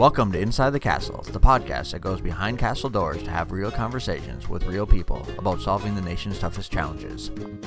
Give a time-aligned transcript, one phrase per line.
[0.00, 3.70] Welcome to Inside the Castle, the podcast that goes behind castle doors to have real
[3.70, 7.28] conversations with real people about solving the nation's toughest challenges.
[7.28, 7.60] I'm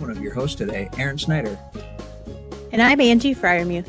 [0.00, 1.58] one of your hosts today, Aaron Snyder.
[2.72, 3.86] And I'm Angie Fryermuth.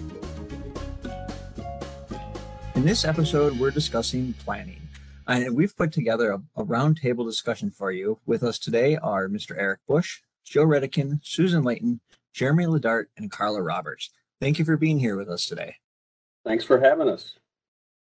[2.76, 4.82] In this episode, we're discussing planning.
[5.30, 8.20] And we've put together a, a roundtable discussion for you.
[8.26, 9.58] With us today are Mr.
[9.58, 12.02] Eric Bush, Joe Redican, Susan Layton,
[12.34, 14.10] Jeremy LaDart, and Karla Roberts.
[14.42, 15.78] Thank you for being here with us today.
[16.46, 17.36] Thanks for having us.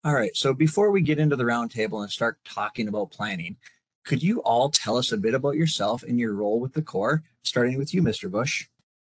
[0.04, 0.36] All right.
[0.36, 3.56] So before we get into the roundtable and start talking about planning,
[4.04, 7.24] could you all tell us a bit about yourself and your role with the Corps,
[7.42, 8.30] starting with you, Mr.
[8.30, 8.68] Bush?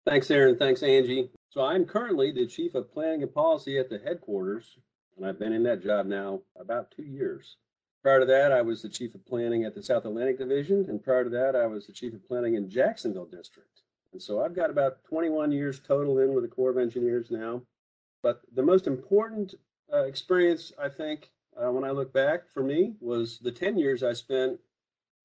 [0.06, 0.56] Thanks, Aaron.
[0.56, 1.30] Thanks, Angie.
[1.50, 4.76] So I'm currently the Chief of Planning and Policy at the headquarters,
[5.16, 7.56] and I've been in that job now about two years.
[8.02, 11.02] Prior to that, I was the Chief of Planning at the South Atlantic Division, and
[11.02, 13.80] prior to that, I was the Chief of Planning in Jacksonville District.
[14.12, 17.62] And so I've got about 21 years total in with the Corps of Engineers now.
[18.26, 19.54] But the most important
[19.94, 24.02] uh, experience, I think, uh, when I look back for me, was the 10 years
[24.02, 24.58] I spent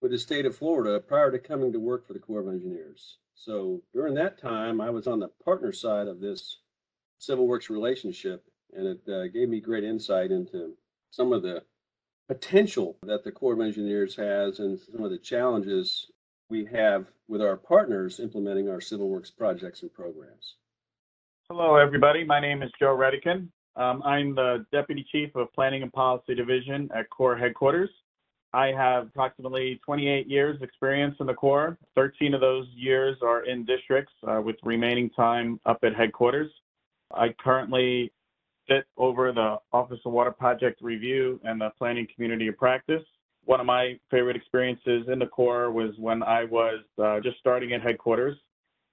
[0.03, 3.17] with the state of Florida prior to coming to work for the Corps of Engineers.
[3.33, 6.59] So during that time, I was on the partner side of this
[7.17, 10.75] civil works relationship, and it uh, gave me great insight into
[11.09, 11.63] some of the
[12.27, 16.11] potential that the Corps of Engineers has and some of the challenges
[16.51, 20.57] we have with our partners implementing our civil works projects and programs.
[21.53, 22.23] Hello, everybody.
[22.23, 23.49] My name is Joe Redican.
[23.75, 27.89] Um, I'm the Deputy Chief of Planning and Policy Division at Corps Headquarters.
[28.53, 31.77] I have approximately 28 years experience in the Corps.
[31.95, 36.49] 13 of those years are in districts, uh, with remaining time up at headquarters.
[37.13, 38.13] I currently
[38.69, 43.03] sit over the Office of Water Project Review and the Planning Community of Practice.
[43.43, 47.73] One of my favorite experiences in the Corps was when I was uh, just starting
[47.73, 48.37] at headquarters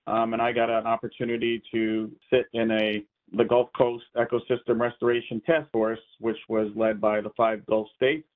[0.08, 3.04] um, and I got an opportunity to sit in a
[3.36, 8.26] the Gulf Coast Ecosystem Restoration Task Force, which was led by the five Gulf states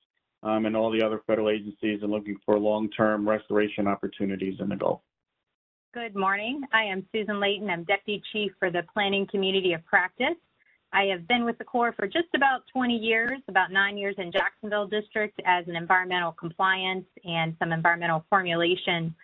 [0.43, 4.75] um, and all the other federal agencies, and looking for long-term restoration opportunities in the
[4.75, 5.01] Gulf.
[5.95, 6.61] Good morning.
[6.73, 7.71] I am Susan Layton.
[7.71, 10.37] I'm Deputy Chief for the Planning Community of Practice.
[10.91, 14.31] I have been with the Corps for just about 20 years, about nine years in
[14.31, 19.15] Jacksonville District as an environmental compliance and some environmental formulation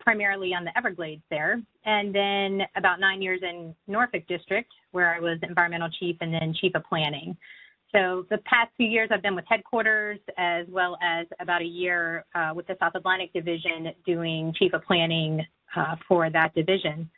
[0.00, 5.20] primarily on the Everglades there, and then about nine years in Norfolk District, where I
[5.20, 7.36] was environmental chief and then chief of planning.
[7.92, 12.24] So the past few years, I've been with headquarters as well as about a year
[12.34, 15.44] uh, with the South Atlantic Division doing chief of planning
[15.76, 17.08] uh, for that division.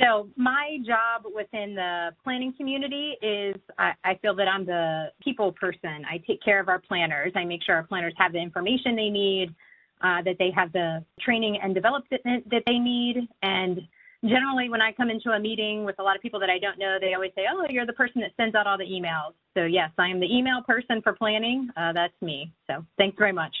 [0.00, 5.52] So my job within the planning community is I, I, feel that I'm the people
[5.52, 6.04] person.
[6.10, 7.32] I take care of our planners.
[7.36, 9.54] I make sure our planners have the information they need
[10.02, 13.28] uh, that they have the training and development that they need.
[13.42, 13.80] And
[14.24, 16.78] generally, when I come into a meeting with a lot of people that I don't
[16.78, 19.64] know, they always say, "Oh, you're the person that sends out all the emails." So
[19.64, 21.70] yes, I am the email person for planning.
[21.76, 22.52] Uh, that's me.
[22.68, 23.54] So thanks very much.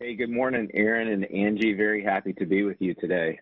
[0.00, 1.74] Hey, good morning, Aaron and Angie.
[1.74, 3.40] Very happy to be with you today.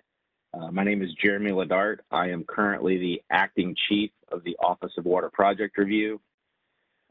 [0.54, 1.98] Uh, my name is Jeremy LaDart.
[2.10, 6.18] I am currently the acting chief of the Office of Water Project Review.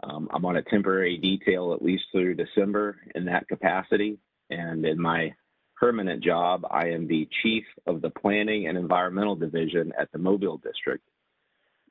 [0.02, 4.18] Um, I'm on a temporary detail at least through December in that capacity.
[4.50, 5.34] And in my
[5.80, 10.58] permanent job, I am the chief of the planning and environmental division at the Mobile
[10.58, 11.04] District.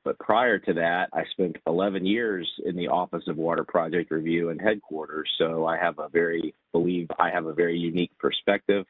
[0.03, 4.49] But prior to that, I spent 11 years in the Office of Water Project Review
[4.49, 5.29] and headquarters.
[5.39, 8.85] So I have a very, believe I have a very unique perspective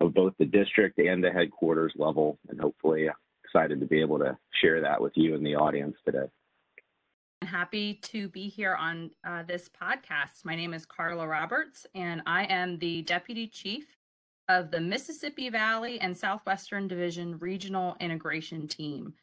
[0.00, 3.12] of both the district and the headquarters level, and hopefully uh,
[3.44, 6.28] excited to be able to share that with you in the audience today
[7.48, 10.44] happy to be here on uh, this podcast.
[10.44, 13.96] My name is Karla Roberts, and I am the Deputy Chief
[14.50, 19.14] of the Mississippi Valley and Southwestern Division Regional Integration Team.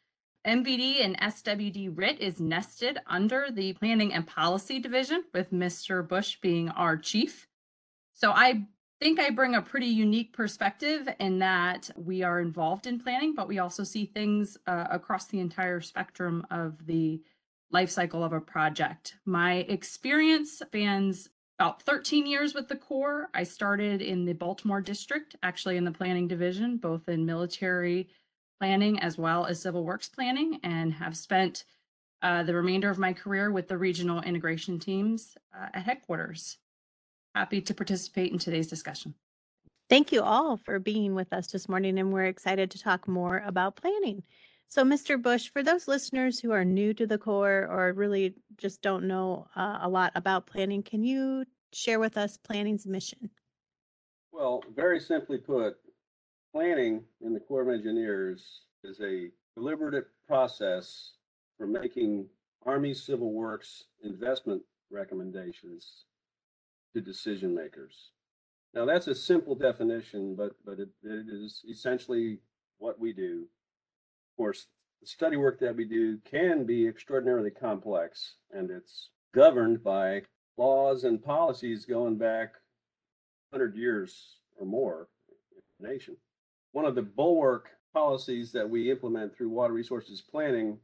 [0.44, 6.06] MVD and SWD RIT is nested under the Planning and Policy Division, with Mr.
[6.06, 7.46] Bush being our chief.
[8.12, 8.66] So I
[9.00, 13.46] think I bring a pretty unique perspective in that we are involved in planning, but
[13.46, 17.20] we also see things uh, across the entire spectrum of the
[17.70, 19.14] life cycle of a project.
[19.24, 21.28] My experience spans
[21.58, 23.28] about 13 years with the Corps.
[23.34, 28.08] I started in the Baltimore district, actually in the planning division, both in military
[28.60, 31.64] planning as well as civil works planning, and have spent
[32.22, 36.58] uh, the remainder of my career with the regional integration teams uh, at headquarters.
[37.34, 39.14] Happy to participate in today's discussion.
[39.88, 43.42] Thank you all for being with us this morning, and we're excited to talk more
[43.46, 44.24] about planning.
[44.68, 45.20] So, Mr.
[45.20, 49.46] Bush, for those listeners who are new to the Corps or really just don't know
[49.54, 53.30] uh, a lot about planning, can you share with us planning's mission?
[54.32, 55.76] Well, very simply put,
[56.52, 61.14] planning in the Corps of Engineers is a deliberative process
[61.56, 62.26] for making
[62.64, 66.04] Army Civil Works investment recommendations
[66.94, 68.10] to decision makers.
[68.74, 72.40] Now that's a simple definition, but but it, it is essentially
[72.78, 73.46] what we do.
[74.36, 74.66] Of course,
[75.00, 80.24] the study work that we do can be extraordinarily complex, and it's governed by
[80.58, 82.56] laws and policies going back
[83.48, 86.18] 100 years or more in the nation.
[86.72, 90.80] One of the bulwark policies that we implement through water resources planning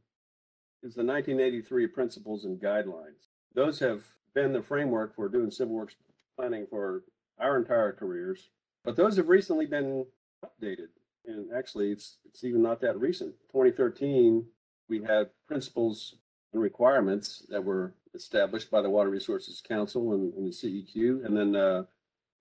[0.81, 3.27] is the 1983 principles and guidelines.
[3.53, 4.01] Those have
[4.33, 5.95] been the framework for doing civil works
[6.35, 7.03] planning for
[7.39, 8.49] our entire careers,
[8.83, 10.07] but those have recently been
[10.43, 10.87] updated.
[11.25, 13.35] And actually, it's it's even not that recent.
[13.51, 14.45] 2013,
[14.89, 16.15] we had principles
[16.51, 21.35] and requirements that were established by the Water Resources Council and, and the CEQ, and
[21.35, 21.83] then uh,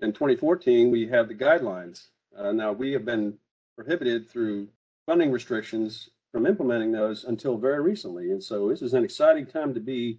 [0.00, 2.08] in 2014 we have the guidelines.
[2.36, 3.38] Uh, now we have been
[3.76, 4.68] prohibited through
[5.06, 9.72] funding restrictions from implementing those until very recently, and so this is an exciting time
[9.74, 10.18] to be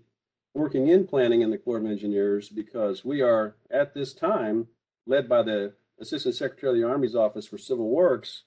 [0.54, 4.68] working in planning in the Corps of Engineers because we are at this time
[5.06, 8.44] led by the Assistant Secretary of the Army's Office for Civil Works,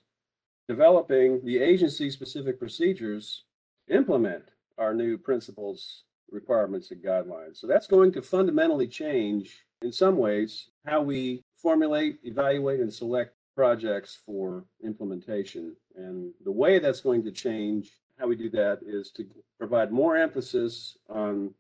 [0.69, 3.45] developing the agency specific procedures
[3.89, 4.45] implement
[4.79, 7.59] our new principles, requirements, and guidelines.
[7.59, 13.35] So that's going to fundamentally change, in some ways, how we formulate, evaluate, and select
[13.55, 15.77] projects for implementation.
[15.95, 19.27] And the way that's going to change how we do that is to
[19.59, 21.55] provide more emphasis on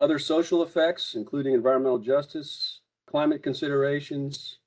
[0.00, 4.58] other social effects, including environmental justice, climate considerations,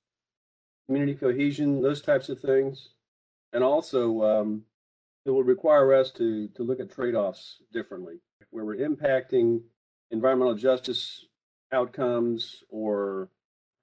[0.85, 2.89] community cohesion, those types of things.
[3.55, 4.63] And also, um,
[5.25, 8.15] it will require us to, to look at trade offs differently,
[8.49, 9.61] where we're impacting
[10.11, 11.25] environmental justice
[11.71, 13.29] outcomes or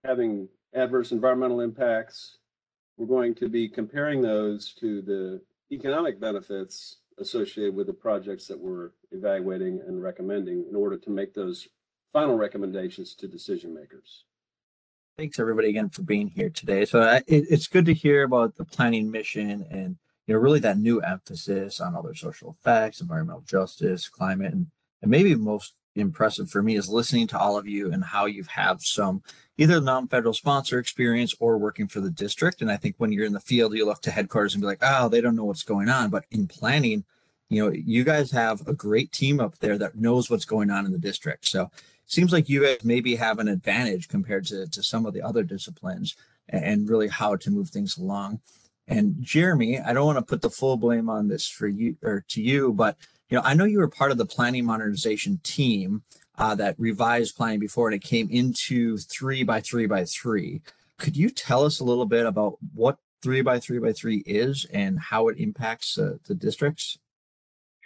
[0.04, 2.36] having adverse environmental impacts.
[2.98, 5.40] We're going to be comparing those to the
[5.74, 11.32] economic benefits associated with the projects that we're evaluating and recommending in order to make
[11.32, 11.66] those
[12.12, 14.24] final recommendations to decision makers.
[15.18, 16.86] Thanks everybody again for being here today.
[16.86, 20.60] So uh, it, it's good to hear about the planning mission and you know really
[20.60, 24.68] that new emphasis on other social effects, environmental justice, climate, and,
[25.02, 28.42] and maybe most impressive for me is listening to all of you and how you
[28.42, 29.22] have had some
[29.58, 32.62] either non-federal sponsor experience or working for the district.
[32.62, 34.80] And I think when you're in the field, you look to headquarters and be like,
[34.80, 36.08] oh, they don't know what's going on.
[36.08, 37.04] But in planning,
[37.50, 40.86] you know, you guys have a great team up there that knows what's going on
[40.86, 41.46] in the district.
[41.46, 41.70] So
[42.12, 45.42] seems like you guys maybe have an advantage compared to, to some of the other
[45.42, 46.14] disciplines
[46.48, 48.40] and really how to move things along.
[48.86, 52.24] And Jeremy, I don't want to put the full blame on this for you or
[52.28, 52.96] to you, but
[53.30, 56.02] you know, I know you were part of the planning modernization team
[56.36, 60.60] uh, that revised planning before, and it came into three by three by three.
[60.98, 64.66] Could you tell us a little bit about what three by three by three is
[64.70, 66.98] and how it impacts uh, the districts?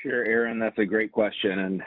[0.02, 1.82] Sure, Aaron, that's a great question, and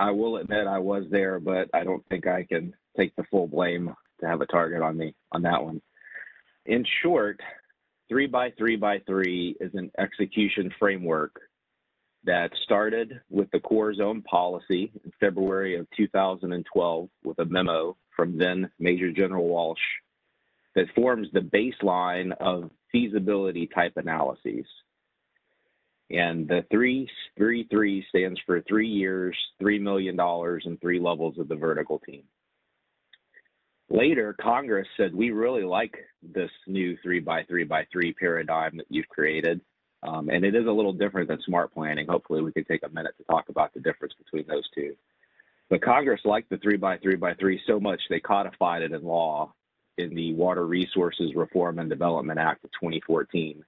[0.00, 3.46] I will admit I was there, but I don't think I can take the full
[3.46, 5.82] blame to have a target on me on that one.
[6.64, 7.38] In short,
[8.08, 11.38] three by three by three is an execution framework
[12.24, 18.38] that started with the Corps' own policy in February of 2012 with a memo from
[18.38, 19.78] then Major General Walsh
[20.76, 24.64] that forms the baseline of feasibility type analyses.
[26.10, 31.48] And the three, three, three stands for three years, $3 million, and three levels of
[31.48, 32.24] the vertical team.
[33.88, 38.86] Later, Congress said, we really like this new three by three by three paradigm that
[38.88, 39.60] you've created.
[40.02, 42.06] Um, and it is a little different than smart planning.
[42.08, 44.94] Hopefully, we can take a minute to talk about the difference between those two.
[45.68, 49.04] But Congress liked the three by three by three so much they codified it in
[49.04, 49.52] law
[49.98, 53.62] in the Water Resources Reform and Development Act of 2014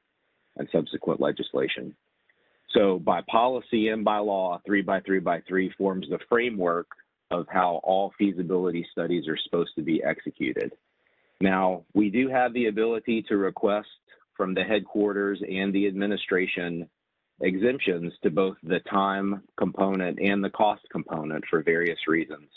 [0.57, 1.95] and subsequent legislation.
[2.75, 6.87] So, by policy and by law, three by three by three forms the framework
[7.31, 10.73] of how all feasibility studies are supposed to be executed.
[11.41, 13.89] Now, we do have the ability to request
[14.37, 16.89] from the headquarters and the administration
[17.41, 22.49] exemptions to both the time component and the cost component for various reasons.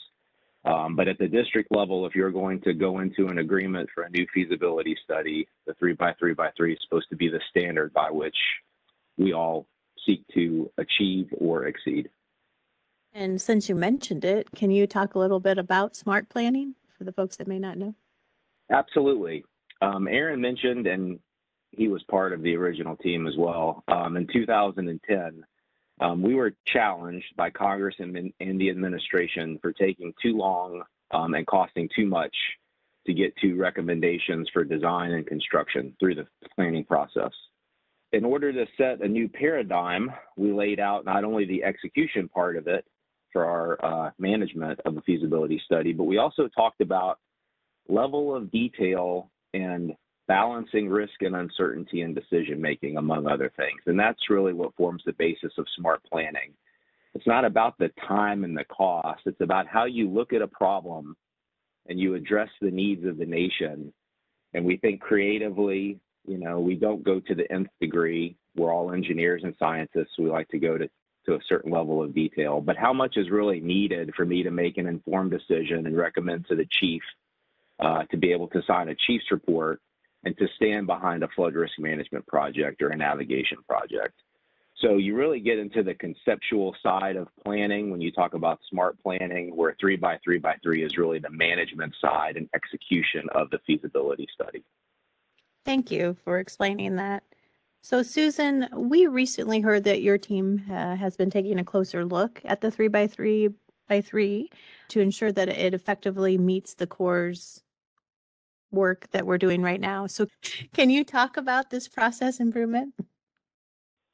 [0.65, 4.03] Um, but at the district level, if you're going to go into an agreement for
[4.03, 7.41] a new feasibility study, the three by three by three is supposed to be the
[7.49, 8.35] standard by which
[9.17, 9.67] we all
[10.05, 12.09] seek to achieve or exceed.
[13.13, 17.05] And since you mentioned it, can you talk a little bit about smart planning for
[17.05, 17.95] the folks that may not know?
[18.69, 19.45] Absolutely.
[19.81, 21.19] Um, Aaron mentioned, and
[21.71, 23.83] he was part of the original team as well.
[23.87, 25.45] Um, in 2010,
[26.01, 31.33] um, we were challenged by Congress and, and, the administration for taking too long um,
[31.35, 32.35] and costing too much
[33.07, 37.31] to get to recommendations for design and construction through the planning process.
[38.15, 42.55] In order to set a new paradigm, we laid out not only the execution part
[42.55, 42.85] of it,
[43.33, 47.19] for our uh, management of the feasibility study, but we also talked about
[47.89, 49.91] level of detail and
[50.29, 53.81] balancing risk and uncertainty in decision making, among other things.
[53.87, 56.53] And that's really what forms the basis of smart planning.
[57.13, 60.47] It's not about the time and the cost, it's about how you look at a
[60.47, 61.17] problem
[61.89, 63.91] and you address the needs of the nation.
[64.53, 68.35] And we think creatively, you know, we don't go to the nth degree.
[68.55, 70.17] We're all engineers and scientists.
[70.17, 70.89] We like to go to,
[71.25, 72.61] to a certain level of detail.
[72.61, 76.47] But how much is really needed for me to make an informed decision and recommend
[76.47, 77.01] to the chief
[77.79, 79.81] uh, to be able to sign a chief's report
[80.23, 84.13] and to stand behind a flood risk management project or a navigation project.
[84.79, 89.01] So you really get into the conceptual side of planning when you talk about smart
[89.01, 93.49] planning, where three by three by three is really the management side and execution of
[93.51, 94.63] the feasibility study.
[95.65, 97.23] Thank you for explaining that.
[97.81, 102.41] So, Susan, we recently heard that your team uh, has been taking a closer look
[102.45, 103.49] at the three by three
[103.87, 104.49] by three
[104.89, 107.61] to ensure that it effectively meets the Corps'
[108.71, 110.07] work that we're doing right now.
[110.07, 110.27] So,
[110.73, 112.93] can you talk about this process improvement?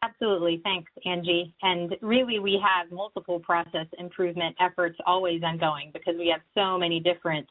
[0.04, 0.62] Absolutely.
[0.64, 1.54] Thanks, Angie.
[1.62, 7.00] And really, we have multiple process improvement efforts always ongoing because we have so many
[7.00, 7.48] different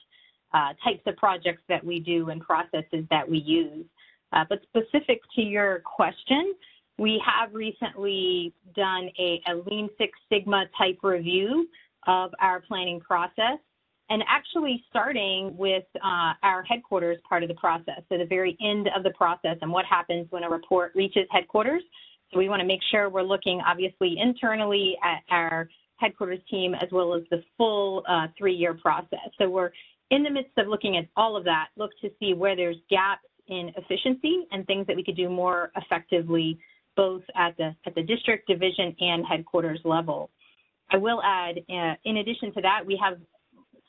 [0.53, 3.85] uh, types of projects that we do and processes that we use.
[4.33, 6.55] Uh, but specific to your question,
[6.99, 11.69] we have recently done a, a Lean Six Sigma type review
[12.07, 13.59] of our planning process
[14.11, 18.89] and actually starting with uh, our headquarters part of the process, so the very end
[18.97, 21.83] of the process and what happens when a report reaches headquarters.
[22.33, 26.89] So we want to make sure we're looking obviously internally at our headquarters team as
[26.91, 29.29] well as the full uh, three-year process.
[29.39, 29.71] So we're
[30.11, 33.23] in the midst of looking at all of that, look to see where there's gaps
[33.49, 36.59] in efficiency and things that we could do more effectively
[36.97, 40.31] both at the at the district division and headquarters level.
[40.91, 43.19] I will add, uh, in addition to that, we have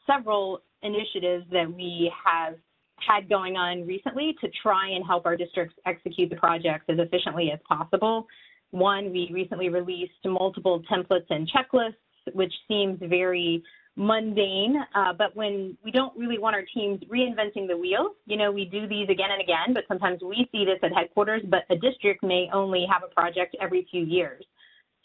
[0.06, 2.56] several initiatives that we have
[2.98, 7.52] had going on recently to try and help our districts execute the projects as efficiently
[7.52, 8.28] as possible.
[8.70, 11.96] One, we recently released multiple templates and checklists,
[12.34, 13.64] which seems very
[13.96, 18.52] mundane, uh, but when we don't really want our teams reinventing the wheel, you know,
[18.52, 21.76] we do these again and again, but sometimes we see this at headquarters, but a
[21.78, 24.44] district may only have a project every few years.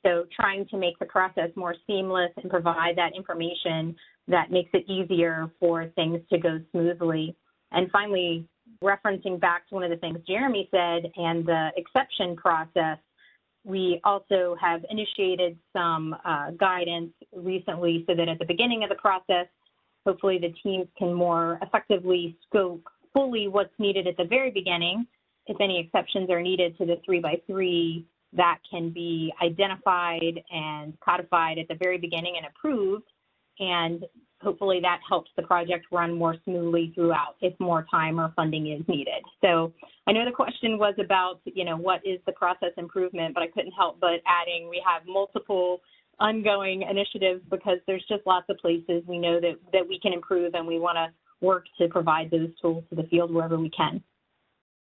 [0.05, 3.97] So trying to make the process more seamless and provide that information
[4.29, 7.37] that makes it easier for things to go smoothly.
[7.73, 8.47] And finally,
[8.83, 12.99] referencing back to one of the things Jeremy said and the exception process,
[13.67, 18.95] we also have initiated some uh, guidance recently so that at the beginning of the
[18.95, 19.47] process,
[20.07, 25.05] hopefully the teams can more effectively scope fully what's needed at the very beginning.
[25.49, 30.95] If any exceptions are needed to the three by three, that can be identified and
[31.01, 33.11] codified at the very beginning and approved.
[33.59, 34.05] And
[34.43, 38.83] hopefully that helps the project run more smoothly throughout if more time or funding is
[38.89, 39.23] needed.
[39.41, 39.73] So
[40.07, 43.49] I know the question was about, you know, what is the process improvement, but I
[43.49, 45.81] couldn't help but adding we have multiple
[46.19, 50.55] ongoing initiatives because there's just lots of places we know that, that we can improve
[50.55, 51.09] and we want to
[51.45, 54.03] work to provide those tools to the field wherever we can.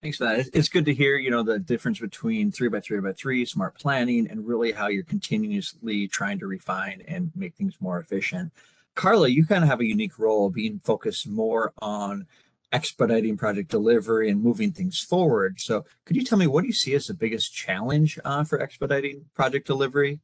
[0.02, 0.50] Thanks for that.
[0.54, 3.78] It's good to hear, you know, the difference between three by three by three, smart
[3.78, 8.54] planning, and really how you're continuously trying to refine and make things more efficient.
[8.96, 12.28] Karla, you kind of have a unique role being focused more on
[12.72, 15.60] expediting project delivery and moving things forward.
[15.60, 18.62] So could you tell me what do you see as the biggest challenge uh, for
[18.62, 20.20] expediting project delivery?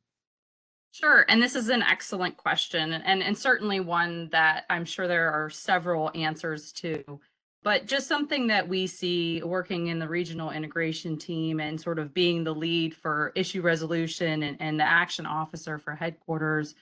[0.92, 1.26] Sure.
[1.28, 5.50] And this is an excellent question and, and certainly one that I'm sure there are
[5.50, 7.20] several answers to.
[7.64, 12.14] But just something that we see working in the regional integration team and sort of
[12.14, 16.76] being the lead for issue resolution and, and the action officer for headquarters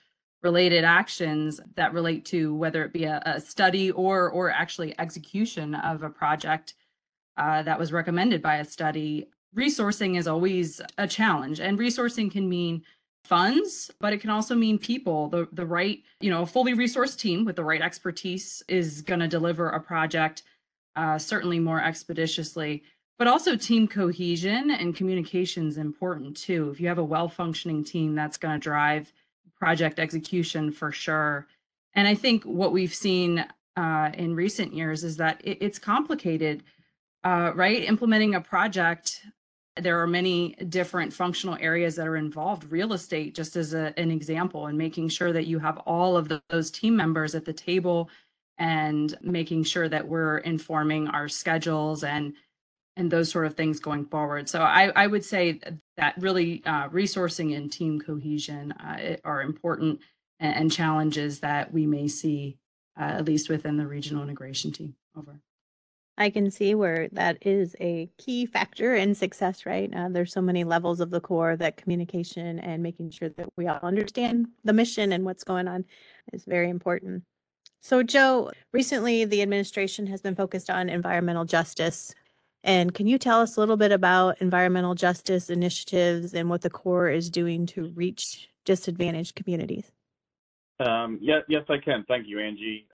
[0.44, 5.74] related actions that relate to whether it be a, a study or or actually execution
[5.76, 6.74] of a project
[7.38, 11.60] uh, that was recommended by a study resourcing is always a challenge.
[11.60, 12.84] And resourcing can mean
[13.24, 15.30] funds but it can also mean people.
[15.30, 19.22] The the right you know a fully resourced team with the right expertise is going
[19.22, 20.44] to deliver a project
[20.96, 22.84] uh, certainly more expeditiously.
[23.18, 26.70] But also team cohesion and communication is important too.
[26.72, 29.14] If you have a well functioning team that's going to drive
[29.64, 31.48] project execution for sure.
[31.96, 33.46] And I think what we've seen
[33.78, 36.64] uh, in recent years is that it, it's complicated,
[37.24, 37.82] uh, right?
[37.86, 39.22] Implementing a project,
[39.78, 42.70] there are many different functional areas that are involved.
[42.70, 46.28] Real estate, just as a, an example, and making sure that you have all of
[46.28, 48.10] the, those team members at the table
[48.58, 52.34] and making sure that we're informing our schedules and
[52.96, 54.48] and those sort of things going forward.
[54.48, 55.60] So I, I would say
[55.98, 60.00] that really uh, resourcing and team cohesion uh, are important
[60.40, 62.58] and, and challenges that we may see,
[63.00, 64.96] uh, at least within the regional integration team.
[65.18, 65.40] Over.
[66.18, 69.92] I can see where that is a key factor in success, right?
[69.94, 73.68] Uh, there's so many levels of the Corps that communication and making sure that we
[73.68, 75.86] all understand the mission and what's going on
[76.32, 77.24] is very important.
[77.82, 82.14] So, Joe, recently the administration has been focused on environmental justice.
[82.64, 86.70] And can you tell us a little bit about environmental justice initiatives and what the
[86.70, 89.92] Corps is doing to reach disadvantaged communities?
[90.80, 92.06] Um, yes, yes, I can.
[92.08, 92.88] Thank you, Angie.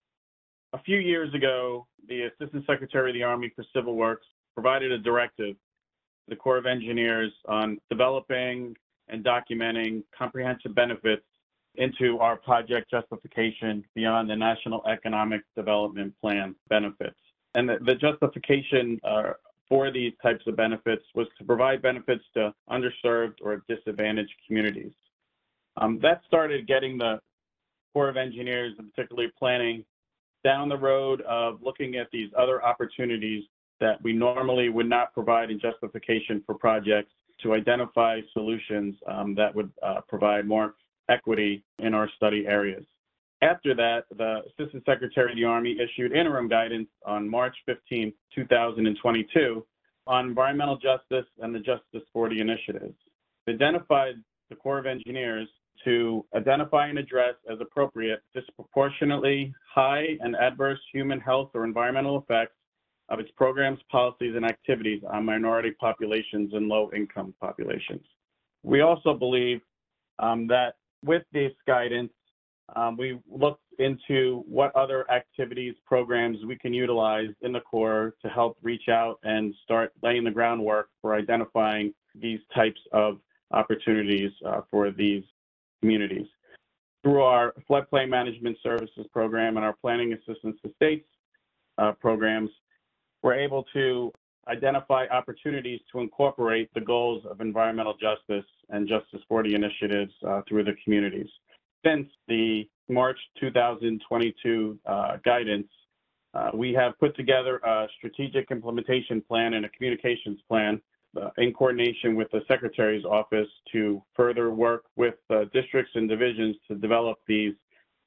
[0.74, 4.98] A few years ago, the Assistant Secretary of the Army for Civil Works provided a
[4.98, 8.76] directive to the Corps of Engineers on developing
[9.08, 11.24] and documenting comprehensive benefits
[11.76, 17.16] into our project justification beyond the National Economic Development Plan benefits.
[17.56, 19.34] And the, the justification uh,
[19.70, 24.92] for these types of benefits was to provide benefits to underserved or disadvantaged communities.
[25.78, 27.20] Um, that started getting the
[27.94, 29.86] Corps of Engineers, and particularly planning,
[30.44, 33.44] down the road of looking at these other opportunities
[33.80, 37.12] that we normally would not provide in justification for projects
[37.42, 40.76] to identify solutions um, that would uh, provide more
[41.10, 42.86] equity in our study areas.
[43.42, 49.66] After that, the Assistant Secretary of the Army issued interim guidance on March 15, 2022
[50.08, 52.96] on environmental justice and the Justice 40 initiatives.
[53.48, 54.16] It identified
[54.50, 55.48] the Corps of Engineers
[55.86, 62.56] to identify and address as appropriate disproportionately high and adverse human health or environmental effects
[63.08, 68.06] of its programs, policies, and activities on minority populations and low income populations.
[68.64, 69.62] We also believe
[70.20, 72.12] um, that with this guidance,
[72.76, 78.30] um, we looked into what other activities, programs we can utilize in the Corps to
[78.30, 83.20] help reach out and start laying the groundwork for identifying these types of
[83.52, 85.24] opportunities uh, for these
[85.82, 86.28] communities.
[87.04, 91.08] Through our floodplain management services program and our planning assistance to states
[91.78, 92.50] uh, programs,
[93.24, 94.12] we're able to
[94.50, 100.64] identify opportunities to incorporate the goals of environmental justice and Justice 40 initiatives uh, through
[100.64, 101.30] the communities.
[101.86, 105.68] Since the March 2022 uh, guidance,
[106.34, 110.82] uh, we have put together a strategic implementation plan and a communications plan
[111.20, 115.16] uh, in coordination with the Secretary's office to further work with
[115.54, 117.54] districts and divisions to develop these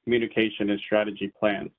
[0.03, 1.69] communication and strategy plans.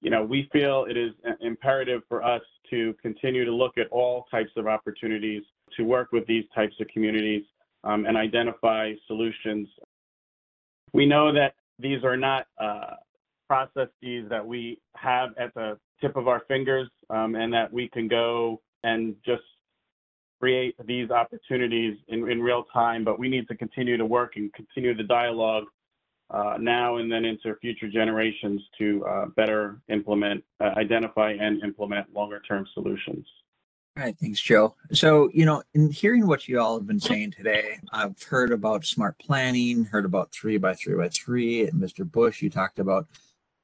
[0.00, 4.26] You know, we feel it is imperative for us to continue to look at all
[4.30, 5.42] types of opportunities
[5.76, 7.44] to work with these types of communities
[7.84, 9.68] um, and identify solutions.
[10.92, 12.94] We know that these are not uh,
[13.48, 18.08] processes that we have at the tip of our fingers um, and that we can
[18.08, 19.42] go and just
[20.40, 24.52] create these opportunities in, in real time, but we need to continue to work and
[24.54, 25.64] continue the dialogue
[26.30, 32.06] uh, now and then into future generations to uh, better implement, uh, identify and implement
[32.14, 33.26] longer term solutions.
[33.96, 34.76] All right, thanks, Joe.
[34.92, 38.86] So, you know, in hearing what you all have been saying today, I've heard about
[38.86, 42.10] smart planning, heard about three by three by three, and Mr.
[42.10, 43.08] Bush, you talked about,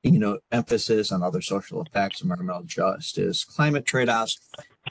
[0.03, 4.41] you know, emphasis on other social effects, environmental justice, climate trade-offs.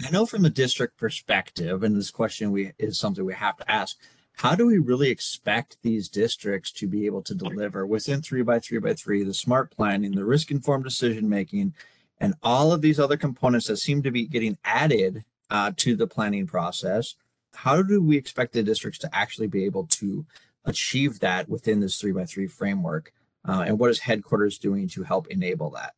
[0.01, 3.69] I know from a district perspective, and this question we is something we have to
[3.69, 3.97] ask,
[4.37, 8.59] how do we really expect these districts to be able to deliver within three by
[8.59, 11.73] three by three, the smart planning, the risk informed decision making,
[12.19, 16.07] and all of these other components that seem to be getting added uh, to the
[16.07, 17.15] planning process?
[17.53, 20.25] How do we expect the districts to actually be able to
[20.65, 23.11] achieve that within this three by three framework?
[23.47, 25.93] Uh, and what is headquarters doing to help enable that?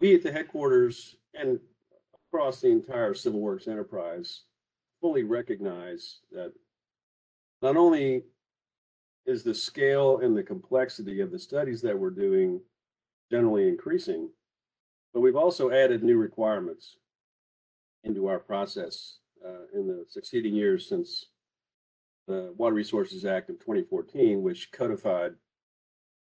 [0.00, 1.60] We at the headquarters and
[2.32, 4.42] across the entire Civil Works enterprise
[5.00, 6.52] fully recognize that
[7.60, 8.24] not only
[9.26, 12.60] is the scale and the complexity of the studies that we're doing
[13.30, 14.30] generally increasing,
[15.12, 16.96] but we've also added new requirements
[18.04, 21.26] into our process uh, in the succeeding years since
[22.26, 25.34] the Water Resources Act of 2014, which codified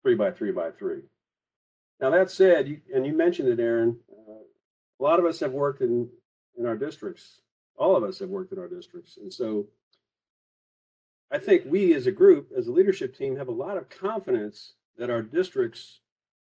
[0.02, 1.02] three by three by three.
[2.00, 3.98] Now that said, you, and you mentioned it, Aaron,
[5.00, 6.08] a lot of us have worked in
[6.56, 7.40] in our districts.
[7.76, 9.66] All of us have worked in our districts, and so
[11.30, 14.74] I think we, as a group, as a leadership team, have a lot of confidence
[14.98, 16.00] that our districts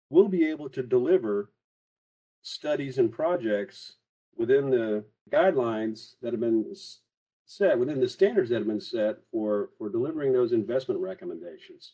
[0.09, 1.51] will be able to deliver
[2.49, 3.97] studies and projects
[4.35, 6.65] within the guidelines that have been
[7.45, 11.93] set, within the standards that have been set for for delivering those investment recommendations.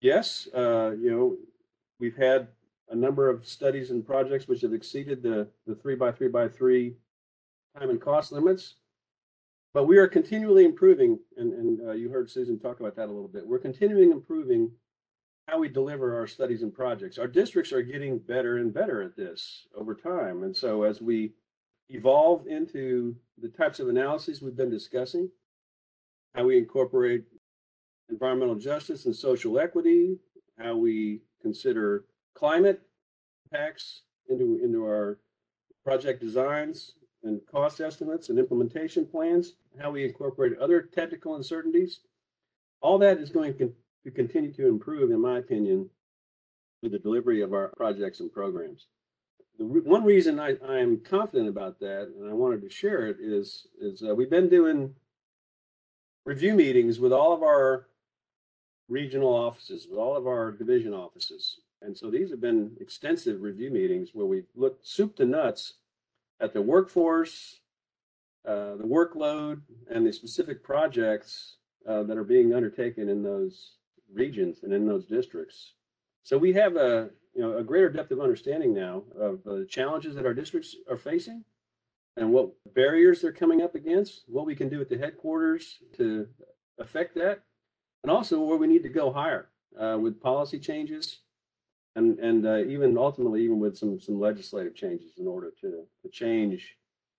[0.00, 1.36] Yes, uh, you know,
[1.98, 2.48] we've had
[2.90, 6.48] a number of studies and projects which have exceeded the, the three by three by
[6.48, 6.96] three
[7.76, 8.76] time and cost limits.
[9.72, 13.12] But we are continually improving, and, and uh, you heard Susan talk about that a
[13.12, 13.46] little bit.
[13.46, 14.70] We're continuing improving
[15.46, 17.18] how we deliver our studies and projects.
[17.18, 20.42] Our districts are getting better and better at this over time.
[20.42, 21.32] And so as we
[21.88, 25.30] evolve into the types of analyses we've been discussing,
[26.34, 27.24] how we incorporate
[28.08, 30.18] environmental justice and social equity,
[30.58, 32.04] how we consider
[32.34, 32.82] climate
[33.44, 35.18] impacts into, into our
[35.84, 42.00] project designs and cost estimates and implementation plans, how we incorporate other technical uncertainties.
[42.80, 43.72] All that is going to
[44.04, 45.90] to continue to improve, in my opinion,
[46.82, 48.86] with the delivery of our projects and programs.
[49.58, 53.06] The re- one reason I, I am confident about that, and I wanted to share
[53.06, 54.94] it, is is uh, we've been doing
[56.24, 57.86] review meetings with all of our
[58.88, 63.70] regional offices, with all of our division offices, and so these have been extensive review
[63.70, 65.74] meetings where we've looked soup to nuts
[66.40, 67.60] at the workforce,
[68.46, 71.56] uh, the workload, and the specific projects
[71.88, 73.76] uh, that are being undertaken in those
[74.14, 75.74] regions and in those districts.
[76.22, 80.14] So we have a you know a greater depth of understanding now of the challenges
[80.14, 81.44] that our districts are facing
[82.16, 86.28] and what barriers they're coming up against, what we can do at the headquarters to
[86.78, 87.42] affect that,
[88.02, 89.48] and also where we need to go higher
[89.78, 91.20] uh, with policy changes
[91.96, 96.08] and and uh, even ultimately even with some some legislative changes in order to to
[96.10, 96.76] change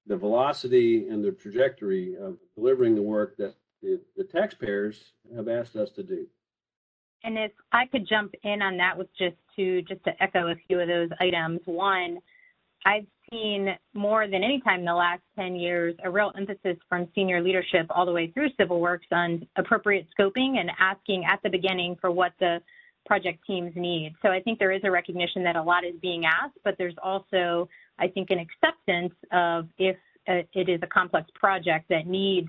[0.08, 5.76] the velocity and the trajectory of delivering the work that the, the taxpayers have asked
[5.76, 6.28] us to do.
[7.26, 10.56] And if I could jump in on that with just to just to echo a
[10.68, 11.60] few of those items.
[11.66, 12.20] One,
[12.86, 17.08] I've seen more than any time in the last 10 years a real emphasis from
[17.16, 21.50] senior leadership all the way through civil works on appropriate scoping and asking at the
[21.50, 22.62] beginning for what the
[23.06, 24.14] project teams need.
[24.22, 26.96] So I think there is a recognition that a lot is being asked, but there's
[27.04, 29.96] also, I think, an acceptance of if
[30.28, 32.48] uh, it is a complex project that needs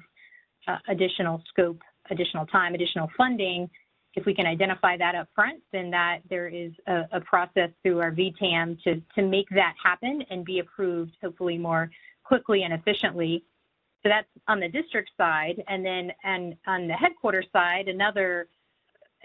[0.66, 3.68] uh, additional scope, additional time, additional funding,
[4.16, 8.00] if we can identify that up front, then that there is a, a, process through
[8.00, 11.90] our VTAM to, to make that happen and be approved hopefully more
[12.24, 13.44] quickly and efficiently.
[14.02, 15.62] So that's on the district side.
[15.68, 18.48] And then and on the headquarters side, another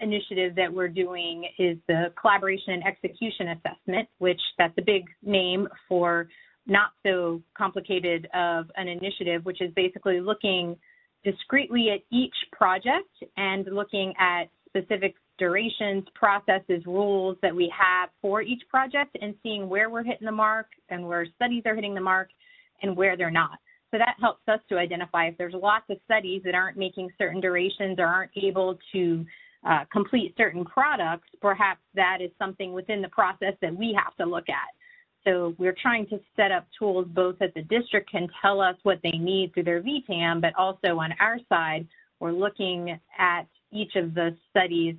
[0.00, 5.68] initiative that we're doing is the collaboration and execution assessment, which that's a big name
[5.88, 6.28] for
[6.66, 10.76] not so complicated of an initiative, which is basically looking
[11.24, 18.42] discreetly at each project and looking at specific durations, processes, rules that we have for
[18.42, 22.00] each project and seeing where we're hitting the mark and where studies are hitting the
[22.00, 22.28] mark
[22.82, 23.58] and where they're not.
[23.90, 27.40] So that helps us to identify if there's lots of studies that aren't making certain
[27.40, 29.24] durations or aren't able to
[29.68, 34.24] uh, complete certain products, perhaps that is something within the process that we have to
[34.24, 34.70] look at.
[35.24, 38.98] So we're trying to set up tools both that the district can tell us what
[39.04, 41.86] they need through their VTAM, but also on our side,
[42.18, 44.96] we're looking at each of the studies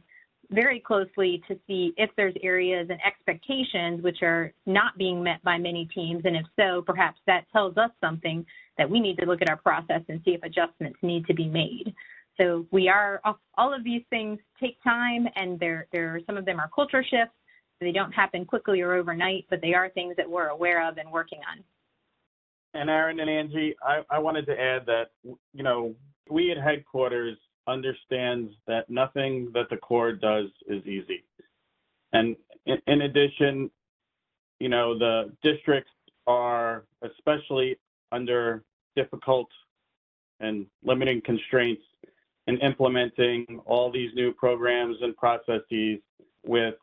[0.51, 5.57] very closely to see if there's areas and expectations which are not being met by
[5.57, 6.21] many teams.
[6.25, 8.45] And if so, perhaps that tells us something
[8.77, 11.47] that we need to look at our process and see if adjustments need to be
[11.47, 11.93] made.
[12.39, 13.21] So we are
[13.57, 17.35] all of these things take time and there there some of them are culture shifts.
[17.79, 21.11] They don't happen quickly or overnight, but they are things that we're aware of and
[21.11, 21.63] working on.
[22.73, 25.11] And Aaron and Angie, I, I wanted to add that
[25.53, 25.93] you know
[26.29, 31.23] we at headquarters understands that nothing that the Corps does is easy.
[32.11, 33.69] And in, in addition,
[34.59, 35.91] you know, the districts
[36.27, 37.77] are especially
[38.11, 38.63] under
[38.95, 39.49] difficult
[40.39, 41.81] and limiting constraints
[42.47, 45.99] in implementing all these new programs and processes
[46.45, 46.75] with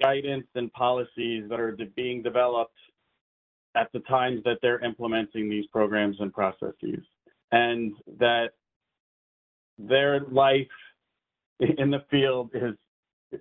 [0.00, 2.76] guidance and policies that are being developed
[3.76, 7.00] at the times that they're implementing these programs and processes.
[7.52, 8.50] And that
[9.78, 10.66] their life
[11.60, 12.74] in the field is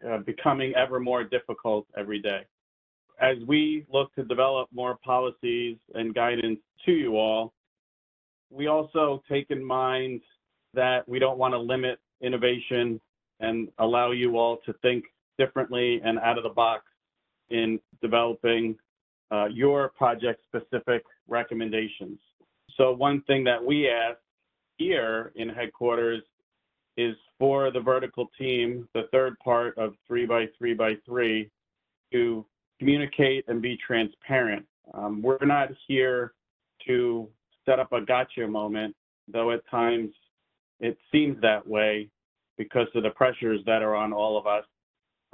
[0.08, 2.42] uh, becoming ever more difficult every day.
[3.22, 7.54] As we look to develop more policies and guidance to you all,
[8.50, 10.22] we also take in mind
[10.74, 13.00] that we don't want to limit innovation
[13.40, 15.06] and allow you all to think
[15.38, 16.84] differently and out of the box
[17.50, 18.76] in developing
[19.32, 22.20] uh, your project specific recommendations.
[22.78, 24.18] So, one thing that we ask
[24.78, 26.24] here in headquarters
[26.98, 31.50] is for the vertical team, the third part of three by three by three,
[32.12, 32.46] to
[32.80, 34.66] communicate and be transparent.
[34.94, 36.34] Um, we're not here
[36.88, 37.28] to
[37.66, 38.96] set up a gotcha moment,
[39.28, 40.12] though at times
[40.80, 42.10] it seems that way
[42.58, 44.66] because of the pressures that are on all of us.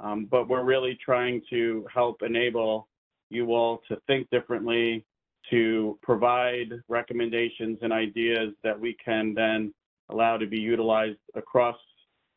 [0.00, 2.88] Um, but we're really trying to help enable
[3.30, 5.04] you all to think differently,
[5.50, 9.72] to provide recommendations and ideas that we can then
[10.08, 11.76] allow to be utilized across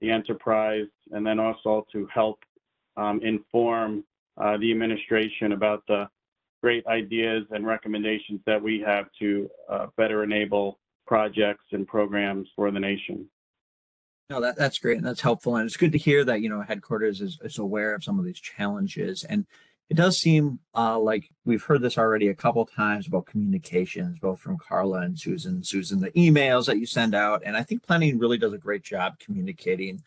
[0.02, 2.40] the enterprise, and then also to help
[2.98, 4.04] um, inform
[4.38, 6.08] uh, the administration about the
[6.62, 12.72] great ideas and recommendations that we have to uh, better enable projects and programs for
[12.72, 13.28] the nation.
[14.30, 15.56] No, that, that's great and that's helpful.
[15.56, 18.26] And it's good to hear that, you know, headquarters is, is aware of some of
[18.26, 19.24] these challenges.
[19.24, 19.46] And
[19.90, 24.40] it does seem uh, like we've heard this already a couple times about communications, both
[24.40, 25.64] from Karla and Susan.
[25.64, 27.44] Susan, the emails that you send out.
[27.46, 30.02] And I think planning really does a great job communicating.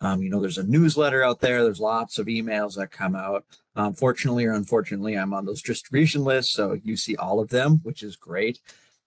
[0.00, 3.44] Um, you know, there's a newsletter out there, there's lots of emails that come out.
[3.76, 6.52] Um, fortunately or unfortunately, I'm on those distribution lists.
[6.52, 8.58] So you see all of them, which is great.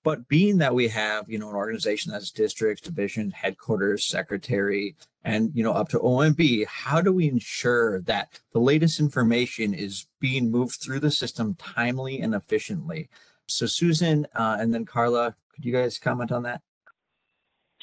[0.04, 5.52] But being that we have, you know, an organization that's districts, division, headquarters, secretary, and
[5.54, 10.52] you know, up to OMB, how do we ensure that the latest information is being
[10.52, 13.10] moved through the system timely and efficiently?
[13.48, 16.62] So, Susan uh, and then Karla, could you guys comment on that?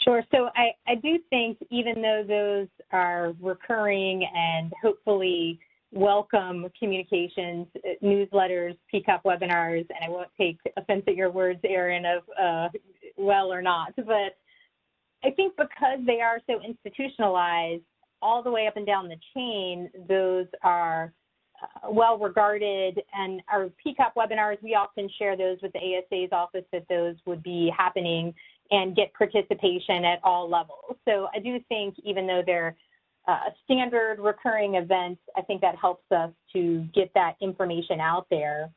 [0.05, 0.23] Sure.
[0.31, 5.61] So I, I do think even though those are recurring and hopefully
[5.93, 12.05] welcome communications, uh, newsletters, PCOP webinars, and I won't take offense at your words, Aaron,
[12.07, 12.69] of uh,
[13.17, 14.37] well or not, but
[15.23, 17.83] I think because they are so institutionalized
[18.23, 21.13] all the way up and down the chain, those are
[21.63, 23.01] uh, well regarded.
[23.13, 27.43] And our PCOP webinars, we often share those with the ASA's office that those would
[27.43, 28.35] be happening
[28.71, 30.97] and get participation at all levels.
[31.07, 32.77] So I do think even though they're
[33.29, 38.71] uh, standard recurring events, I think that helps us to get that information out there.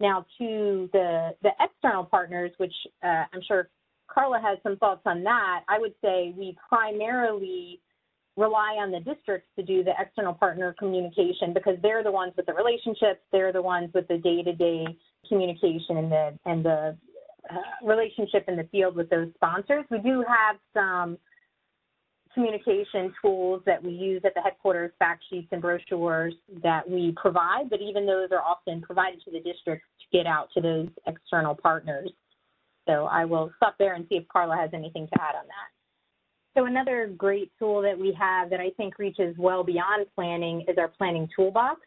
[0.00, 3.68] Now to the, the external partners, which uh, I'm sure
[4.08, 7.80] Karla has some thoughts on that, I would say we primarily
[8.36, 12.46] rely on the districts to do the external partner communication because they're the ones with
[12.46, 14.86] the relationships, they're the ones with the day-to-day
[15.28, 16.96] communication and the and the
[17.50, 19.84] uh, relationship in the field with those sponsors.
[19.90, 21.18] We do have some
[22.38, 27.68] communication tools that we use at the headquarters, fact sheets and brochures that we provide,
[27.68, 31.52] but even those are often provided to the districts to get out to those external
[31.52, 32.08] partners.
[32.86, 36.56] So I will stop there and see if Karla has anything to add on that.
[36.56, 40.78] So another great tool that we have that I think reaches well beyond planning is
[40.78, 41.80] our planning toolbox.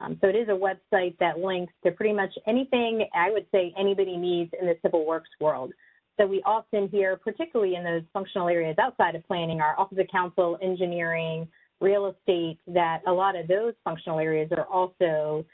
[0.00, 3.74] Um, so it is a website that links to pretty much anything I would say
[3.76, 5.72] anybody needs in the civil works world.
[6.18, 10.08] So we often hear, particularly in those functional areas outside of planning, our Office of
[10.08, 11.46] Counsel, engineering,
[11.80, 15.44] real estate, that a lot of those functional areas are also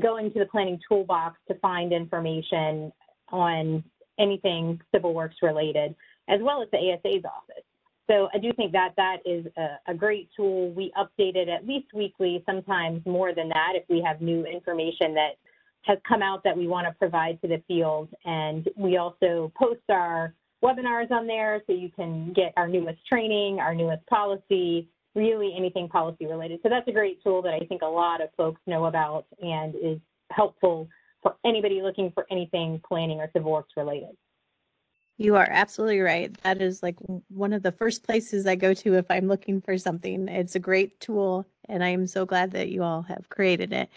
[0.00, 2.90] going to the planning toolbox to find information
[3.30, 3.84] on
[4.18, 5.94] anything civil works related,
[6.28, 7.64] as well as the ASA's office.
[8.10, 10.70] So I do think that that is a, a, great tool.
[10.72, 15.12] We update it at least weekly, sometimes more than that if we have new information
[15.14, 15.32] that
[15.88, 18.10] has come out that we want to provide to the field.
[18.24, 23.58] And we also post our webinars on there so you can get our newest training,
[23.58, 26.60] our newest policy, really anything policy related.
[26.62, 29.74] So that's a great tool that I think a lot of folks know about and
[29.74, 29.98] is
[30.30, 30.88] helpful
[31.22, 34.10] for anybody looking for anything planning or civil works related.
[35.16, 36.32] You are absolutely right.
[36.42, 36.96] That is like
[37.28, 40.28] one of the first places I go to if I'm looking for something.
[40.28, 43.88] It's a great tool, and I am so glad that you all have created it.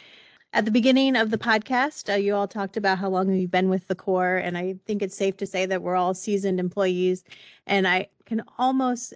[0.53, 3.69] At the beginning of the podcast, uh, you all talked about how long you've been
[3.69, 7.23] with the Corps, and I think it's safe to say that we're all seasoned employees.
[7.65, 9.13] And I can almost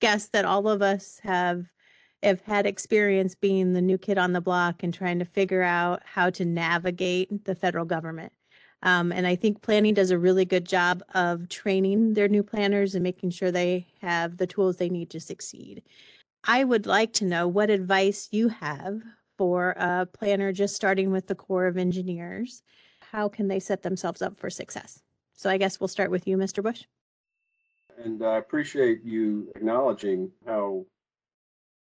[0.00, 1.66] guess that all of us have
[2.22, 6.02] have had experience being the new kid on the block and trying to figure out
[6.04, 8.32] how to navigate the federal government.
[8.82, 12.94] Um, and I think planning does a really good job of training their new planners
[12.94, 15.82] and making sure they have the tools they need to succeed.
[16.44, 19.02] I would like to know what advice you have
[19.36, 22.62] for a planner just starting with the Corps of Engineers.
[23.12, 25.02] How can they set themselves up for success?
[25.34, 26.62] So I guess we'll start with you, Mr.
[26.62, 26.84] Bush.
[28.02, 30.86] And I appreciate you acknowledging how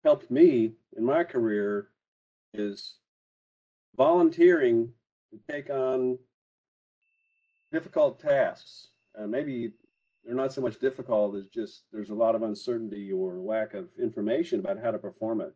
[0.05, 1.89] helped me in my career
[2.53, 2.97] is
[3.97, 4.93] volunteering
[5.31, 6.19] to take on
[7.73, 8.89] difficult tasks.
[9.17, 9.73] Uh, maybe
[10.25, 13.89] they're not so much difficult as just there's a lot of uncertainty or lack of
[14.01, 15.55] information about how to perform it.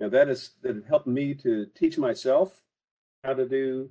[0.00, 2.62] Now that is that helped me to teach myself
[3.22, 3.90] how to do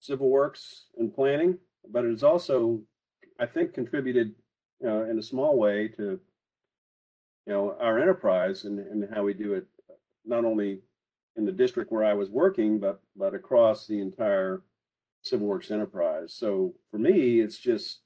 [0.00, 2.80] civil works and planning, but it has also,
[3.38, 4.34] I think, contributed
[4.84, 6.18] uh, in a small way to
[7.46, 9.66] you know our enterprise and, and how we do it,
[10.24, 10.80] not only
[11.36, 14.62] in the district where I was working, but but across the entire
[15.22, 16.32] civil works enterprise.
[16.32, 18.00] So for me, it's just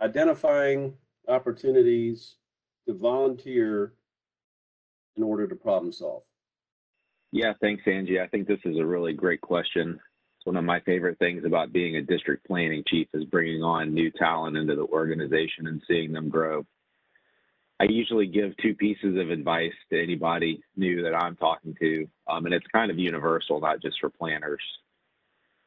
[0.00, 0.94] identifying
[1.26, 2.36] opportunities
[2.86, 3.94] to volunteer
[5.16, 6.22] in order to problem solve.
[7.36, 8.18] Yeah, thanks, Angie.
[8.18, 10.00] I think this is a really great question.
[10.38, 13.92] It's one of my favorite things about being a district planning chief is bringing on
[13.92, 16.64] new talent into the organization and seeing them grow.
[17.78, 22.46] I usually give two pieces of advice to anybody new that I'm talking to, um,
[22.46, 24.62] and it's kind of universal, not just for planners.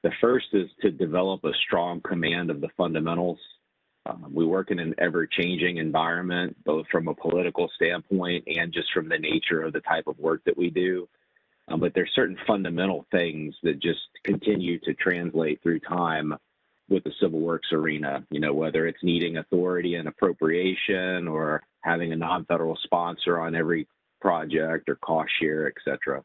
[0.01, 3.37] The first is to develop a strong command of the fundamentals.
[4.07, 8.91] Um, we work in an ever changing environment, both from a political standpoint and just
[8.91, 11.07] from the nature of the type of work that we do.
[11.69, 16.33] Um, but there's certain fundamental things that just continue to translate through time
[16.89, 22.11] with the civil works arena, you know, whether it's needing authority and appropriation or having
[22.11, 23.87] a non-federal sponsor on every
[24.19, 26.23] project or cost share, et cetera.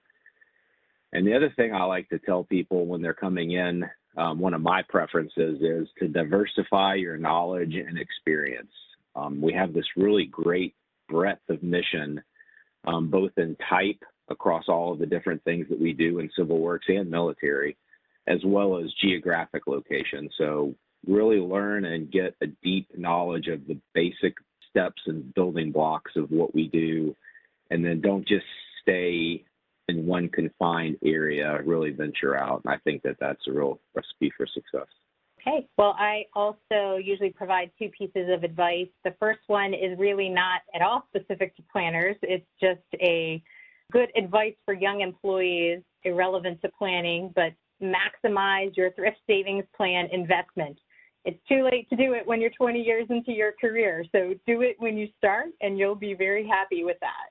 [1.12, 3.84] And the other thing I like to tell people when they're coming in,
[4.16, 8.72] um, one of my preferences is to diversify your knowledge and experience.
[9.14, 10.74] Um, we have this really great
[11.08, 12.22] breadth of mission,
[12.86, 16.58] um, both in type across all of the different things that we do in civil
[16.58, 17.76] works and military,
[18.26, 20.30] as well as geographic location.
[20.38, 20.74] So
[21.06, 24.34] really learn and get a deep knowledge of the basic
[24.70, 27.14] steps and building blocks of what we do.
[27.70, 28.46] And then don't just
[28.82, 29.44] stay
[29.88, 32.62] in one confined area, really venture out.
[32.64, 34.86] And I think that that's a real recipe for success.
[35.46, 38.88] Okay, well, I also usually provide two pieces of advice.
[39.04, 43.42] The first one is really not at all specific to planners, it's just a
[43.92, 50.78] good advice for young employees, irrelevant to planning, but maximize your thrift savings plan investment.
[51.24, 54.04] It's too late to do it when you're 20 years into your career.
[54.12, 57.30] So do it when you start and you'll be very happy with that.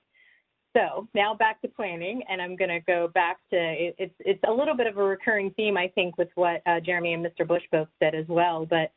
[0.76, 4.52] So now back to planning, and I'm going to go back to it's it's a
[4.52, 7.48] little bit of a recurring theme, I think, with what uh, Jeremy and Mr.
[7.48, 8.66] Bush both said as well.
[8.66, 8.92] But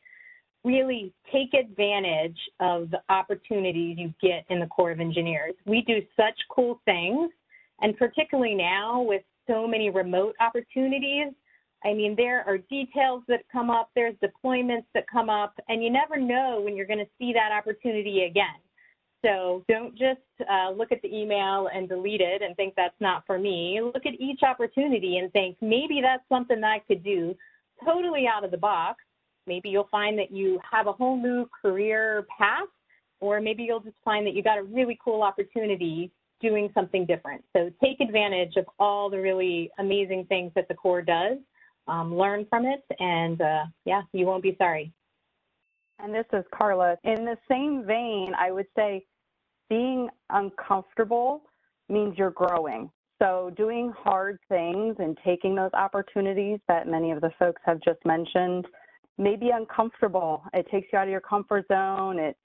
[0.63, 5.53] really take advantage of the opportunities you get in the Corps of Engineers.
[5.65, 7.29] We do such cool things,
[7.81, 11.33] and particularly now with so many remote opportunities,
[11.83, 15.89] I mean, there are details that come up, there's deployments that come up, and you
[15.89, 18.59] never know when you're going to see that opportunity again.
[19.23, 23.23] So don't just uh, look at the email and delete it and think that's not
[23.25, 23.79] for me.
[23.81, 27.35] Look at each opportunity and think maybe that's something that I could do
[27.83, 29.03] totally out of the box.
[29.47, 32.67] Maybe you'll find that you have a whole new career path,
[33.19, 36.11] or maybe you'll just find that you got a really cool opportunity
[36.41, 37.43] doing something different.
[37.55, 41.37] So take advantage of all the really amazing things that the Corps does
[41.87, 44.91] um, learn from it, and uh, yeah, you won't be sorry.
[45.99, 46.97] And this is Karla.
[47.03, 49.05] In the same vein, I would say
[49.69, 51.41] being uncomfortable
[51.89, 52.91] means you're growing.
[53.19, 57.99] So, doing hard things and taking those opportunities that many of the folks have just
[58.05, 58.67] mentioned
[59.17, 60.43] may be uncomfortable.
[60.53, 62.19] It takes you out of your comfort zone.
[62.19, 62.37] It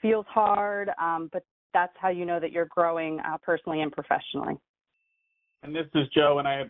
[0.00, 4.54] feels hard, um, but that's how you know that you're growing uh, personally and professionally.
[5.62, 6.68] And this is Joe, and I have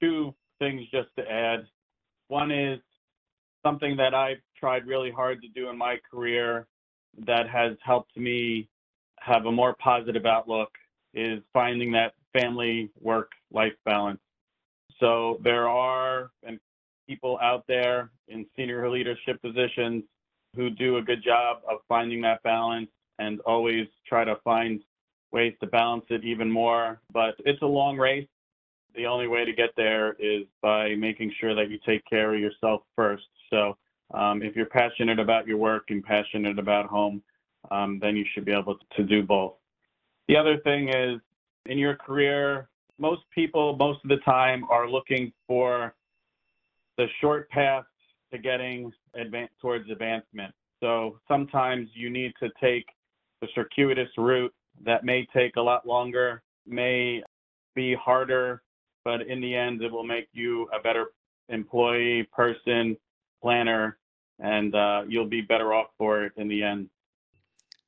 [0.00, 1.66] two things just to add.
[2.28, 2.80] One is
[3.64, 6.66] something that I've tried really hard to do in my career
[7.26, 8.68] that has helped me
[9.20, 10.70] have a more positive outlook
[11.14, 14.20] is finding that family work life balance.
[15.00, 16.58] So there are and
[17.08, 20.04] people out there in senior leadership positions
[20.54, 24.82] who do a good job of finding that balance and always try to find
[25.32, 27.00] ways to balance it even more.
[27.12, 28.28] But it's a long race
[28.94, 32.40] the only way to get there is by making sure that you take care of
[32.40, 33.24] yourself first.
[33.50, 33.76] So
[34.12, 37.22] um, if you're passionate about your work and passionate about home,
[37.70, 39.54] um, then you should be able to do both.
[40.26, 41.20] The other thing is
[41.66, 45.94] in your career, most people, most of the time, are looking for
[46.96, 47.84] the short path
[48.32, 50.52] to getting advan- towards advancement.
[50.80, 52.86] So sometimes you need to take
[53.40, 54.52] the circuitous route
[54.84, 57.22] that may take a lot longer, may
[57.74, 58.62] be harder
[59.08, 61.12] but in the end, it will make you a better
[61.48, 62.94] employee, person,
[63.40, 63.96] planner,
[64.38, 66.90] and uh, you'll be better off for it in the end.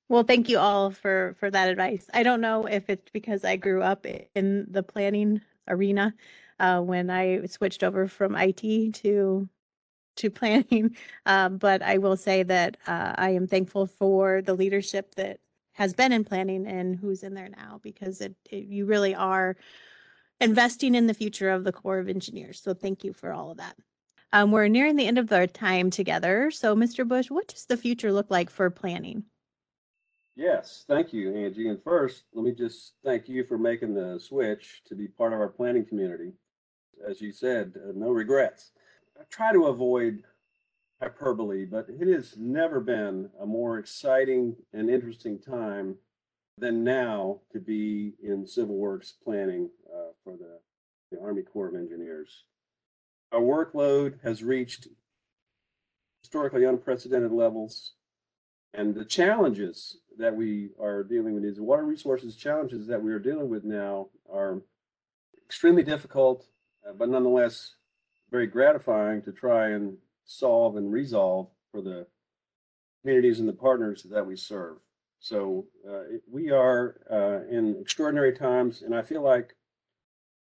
[0.09, 2.07] Well, thank you all for for that advice.
[2.15, 6.14] I don't know if it's because I grew up in the planning arena
[6.59, 9.47] uh, when I switched over from IT to
[10.16, 10.97] to planning,
[11.27, 15.39] um, but I will say that uh, I am thankful for the leadership that
[15.81, 19.57] has been in planning and who's in there now because it, it you really are
[20.39, 22.61] investing in the future of the Corps of Engineers.
[22.62, 23.76] So thank you for all of that.
[24.31, 26.51] Um, we're nearing the end of our time together.
[26.51, 27.09] So, Mr.
[27.09, 29.24] Bush, what does the future look like for planning?
[30.37, 31.70] Yes, thank you, Angie.
[31.70, 35.41] And first, let me just thank you for making the switch to be part of
[35.41, 36.33] our planning community.
[37.09, 38.72] As you said, uh, no regrets.
[39.18, 40.24] I try to avoid
[41.01, 45.96] hyperbole, but it has never been a more exciting and interesting time
[46.59, 50.59] than now to be in civil works planning uh, for the,
[51.11, 52.44] the Army Corps of Engineers.
[53.32, 54.88] Our workload has reached
[56.22, 57.94] historically unprecedented levels,
[58.74, 63.18] and the challenges that we are dealing with, these water resources challenges that we are
[63.18, 64.62] dealing with now are
[65.46, 66.46] extremely difficult,
[66.86, 67.76] uh, but nonetheless
[68.30, 72.07] very gratifying to try and solve and resolve for the
[73.03, 74.79] communities and the partners that we serve.
[75.18, 79.55] So uh, we are uh, in extraordinary times, and I feel like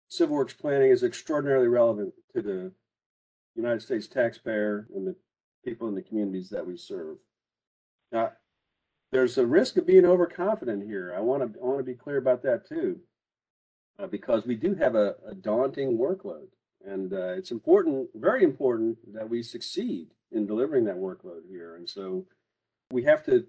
[0.08, 2.72] civil works planning is extraordinarily relevant to the
[3.56, 5.16] United States taxpayer and the
[5.66, 7.18] people in the communities that we serve.
[8.12, 8.34] Now,
[9.12, 11.14] there's a risk of being overconfident here.
[11.16, 13.00] I want to want to be clear about that too,
[13.98, 16.48] uh, because we do have a, a daunting workload,
[16.88, 21.76] and uh, it's important, very important, that we succeed in delivering that workload here.
[21.76, 22.26] And so,
[22.92, 23.46] we have to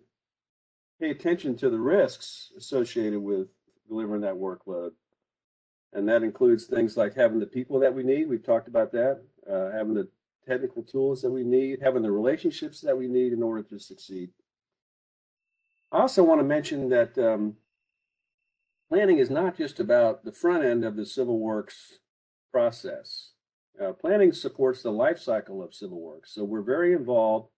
[1.00, 3.48] pay attention to the risks associated with
[3.88, 4.90] delivering that workload,
[5.92, 8.28] and that includes things like having the people that we need.
[8.28, 10.08] We've talked about that, uh, having the
[10.46, 14.30] technical tools that we need, having the relationships that we need in order to succeed.
[15.92, 17.56] I also want to mention that um,
[18.88, 22.00] planning is not just about the front end of the civil works
[22.50, 23.32] process.
[23.82, 26.34] Uh, planning supports the life cycle of civil works.
[26.34, 27.50] So we're very involved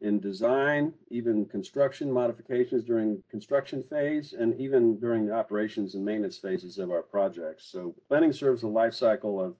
[0.00, 6.78] in design, even construction modifications during construction phase, and even during operations and maintenance phases
[6.78, 7.66] of our projects.
[7.66, 9.56] So planning serves the life cycle of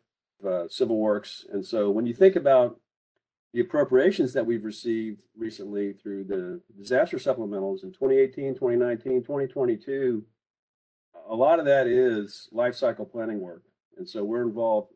[0.46, 1.46] uh, civil works.
[1.50, 2.78] And so when you think about
[3.54, 10.24] the appropriations that we've received recently through the disaster supplementals in 2018, 2019, 2022,
[11.28, 13.62] a lot of that is life cycle planning work.
[13.96, 14.92] And so we're involved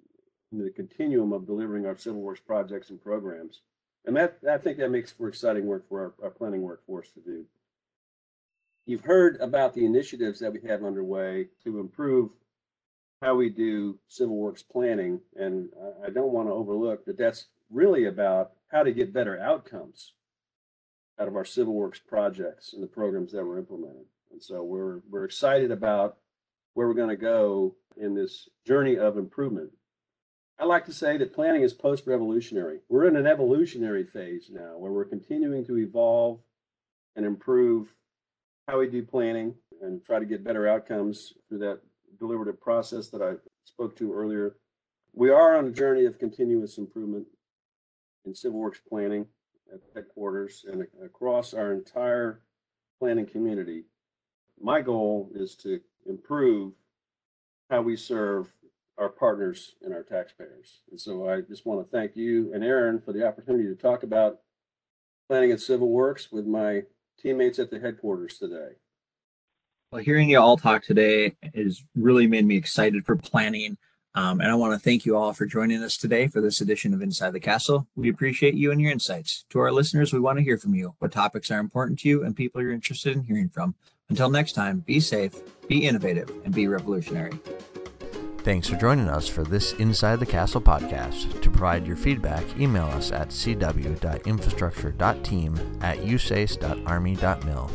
[0.53, 3.61] in the continuum of delivering our civil works projects and programs.
[4.05, 7.20] And that I think that makes for exciting work for our, our planning workforce to
[7.20, 7.44] do.
[8.86, 12.30] You've heard about the initiatives that we have underway to improve
[13.22, 15.20] how we do civil works planning.
[15.36, 15.68] And
[16.05, 20.14] I don't want to overlook that that's really about how to get better outcomes
[21.20, 24.07] out of our civil works projects and the programs that we're implementing.
[24.32, 26.16] And so we're we're excited about
[26.74, 29.70] where we're going to go in this journey of improvement.
[30.58, 32.80] I like to say that planning is post-revolutionary.
[32.88, 36.40] We're in an evolutionary phase now where we're continuing to evolve
[37.16, 37.94] and improve
[38.68, 41.80] how we do planning and try to get better outcomes through that
[42.18, 44.56] deliberative process that I spoke to earlier.
[45.14, 47.26] We are on a journey of continuous improvement
[48.26, 49.26] in civil works planning
[49.72, 52.42] at headquarters and across our entire
[52.98, 53.84] planning community.
[54.60, 56.72] My goal is to improve
[57.70, 58.53] how we serve
[58.98, 60.80] our partners and our taxpayers.
[60.90, 64.03] And so I just want to thank you and Aaron for the opportunity to talk
[64.03, 64.40] about
[65.28, 66.82] planning at Civil Works with my
[67.18, 68.72] teammates at the headquarters today.
[69.90, 73.76] Well, hearing you all talk today has really made me excited for planning.
[74.14, 76.92] Um, and I want to thank you all for joining us today for this edition
[76.92, 77.86] of Inside the Castle.
[77.94, 79.44] We appreciate you and your insights.
[79.51, 82.24] To our listeners, we want to hear from you what topics are important to you
[82.24, 83.76] and people you're interested in hearing from.
[84.11, 85.34] Until next time, be safe,
[85.68, 87.32] be innovative, and be revolutionary.
[88.38, 91.40] Thanks for joining us for this Inside the Castle podcast.
[91.42, 97.70] To provide your feedback, email us at cw.infrastructure.team at usace.army.mil.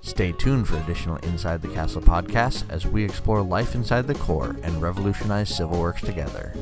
[0.00, 4.56] Stay tuned for additional Inside the Castle podcasts as we explore life inside the Corps
[4.62, 6.54] and revolutionize civil works together.